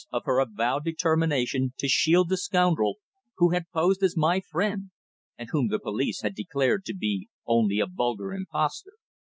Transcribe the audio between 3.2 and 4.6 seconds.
who had posed as my